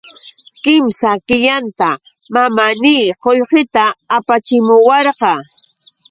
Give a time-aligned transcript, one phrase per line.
[0.63, 1.87] Kimsa killanta
[2.33, 3.83] mamaanii qullqita
[4.15, 5.31] apachimuwarqa.